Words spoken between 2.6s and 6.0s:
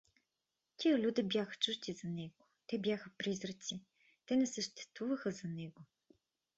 те бяха призраци, те не съществуваха за него.